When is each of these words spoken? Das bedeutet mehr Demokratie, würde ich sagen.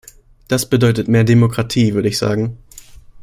Das 0.47 0.67
bedeutet 0.67 1.07
mehr 1.09 1.23
Demokratie, 1.23 1.93
würde 1.93 2.07
ich 2.07 2.17
sagen. 2.17 2.57